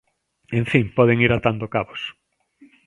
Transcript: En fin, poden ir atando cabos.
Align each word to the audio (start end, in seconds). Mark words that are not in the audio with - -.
En 0.59 0.65
fin, 0.71 0.85
poden 0.97 1.17
ir 1.25 1.31
atando 1.33 1.71
cabos. 1.75 2.01